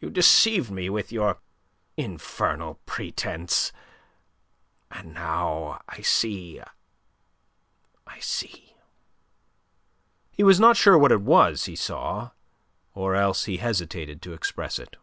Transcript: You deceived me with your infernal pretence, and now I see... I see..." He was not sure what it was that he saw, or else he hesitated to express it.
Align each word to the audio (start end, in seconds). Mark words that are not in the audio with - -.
You 0.00 0.10
deceived 0.10 0.72
me 0.72 0.90
with 0.90 1.12
your 1.12 1.38
infernal 1.96 2.80
pretence, 2.84 3.70
and 4.90 5.14
now 5.14 5.82
I 5.88 6.00
see... 6.00 6.60
I 8.08 8.18
see..." 8.18 8.74
He 10.32 10.42
was 10.42 10.58
not 10.58 10.76
sure 10.76 10.98
what 10.98 11.12
it 11.12 11.20
was 11.22 11.64
that 11.64 11.70
he 11.70 11.76
saw, 11.76 12.32
or 12.92 13.14
else 13.14 13.44
he 13.44 13.58
hesitated 13.58 14.20
to 14.22 14.32
express 14.32 14.80
it. 14.80 14.96